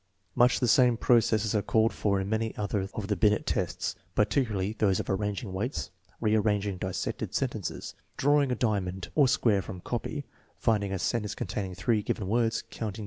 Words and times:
Much 0.33 0.59
the 0.59 0.67
same 0.67 0.97
processes 0.97 1.53
are 1.53 1.61
called 1.61 1.93
for 1.93 2.19
in 2.19 2.27
many 2.27 2.55
other 2.57 2.81
of 2.95 3.07
the 3.07 3.15
Binet 3.15 3.45
tests, 3.45 3.93
particularly 4.15 4.73
those 4.79 4.99
of 4.99 5.07
arranging 5.11 5.53
weights, 5.53 5.91
rearranging 6.19 6.77
dissected 6.79 7.35
sentences, 7.35 7.93
drawing 8.17 8.51
a 8.51 8.55
diamond 8.55 9.09
or 9.13 9.27
square 9.27 9.61
from 9.61 9.79
copy, 9.79 10.25
finding 10.57 10.91
a 10.91 10.97
sentence 10.97 11.35
containing 11.35 11.75
three 11.75 12.01
given 12.01 12.27
words, 12.27 12.63
counting 12.63 12.79
backwards, 12.79 12.93
etc. 12.97 12.99